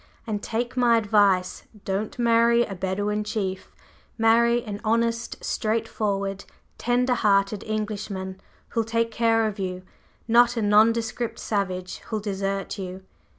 [0.25, 3.71] And take my advice: don't marry a Bedouin chief;
[4.17, 6.43] marry an honest, straightforward,
[6.79, 9.83] tender hearted Englishman who'll take care of you,
[10.27, 13.03] not a nondescript savage who'll desert you!"